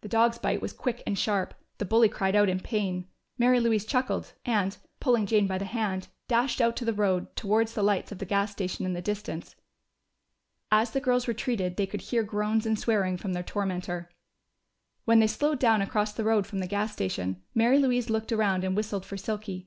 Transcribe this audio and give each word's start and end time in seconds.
The 0.00 0.08
dog's 0.08 0.38
bite 0.38 0.62
was 0.62 0.72
quick 0.72 1.02
and 1.06 1.18
sharp: 1.18 1.52
the 1.76 1.84
bully 1.84 2.08
cried 2.08 2.34
out 2.34 2.48
in 2.48 2.60
pain. 2.60 3.08
Mary 3.36 3.60
Louise 3.60 3.84
chuckled 3.84 4.32
and, 4.46 4.74
pulling 5.00 5.26
Jane 5.26 5.46
by 5.46 5.58
the 5.58 5.66
hand, 5.66 6.08
dashed 6.28 6.62
out 6.62 6.76
to 6.76 6.86
the 6.86 6.94
road, 6.94 7.36
towards 7.36 7.74
the 7.74 7.82
lights 7.82 8.10
of 8.10 8.16
the 8.16 8.24
gas 8.24 8.50
station 8.50 8.86
in 8.86 8.94
the 8.94 9.02
distance. 9.02 9.54
As 10.72 10.92
the 10.92 11.00
girls 11.02 11.28
retreated, 11.28 11.76
they 11.76 11.84
could 11.86 12.00
hear 12.00 12.22
groans 12.22 12.64
and 12.64 12.78
swearing 12.78 13.18
from 13.18 13.34
their 13.34 13.42
tormentor. 13.42 14.10
When 15.04 15.18
they 15.18 15.26
slowed 15.26 15.58
down 15.58 15.82
across 15.82 16.14
the 16.14 16.24
road 16.24 16.46
from 16.46 16.60
the 16.60 16.66
gas 16.66 16.94
station, 16.94 17.42
Mary 17.54 17.78
Louise 17.78 18.08
looked 18.08 18.32
around 18.32 18.64
and 18.64 18.74
whistled 18.74 19.04
for 19.04 19.18
Silky. 19.18 19.54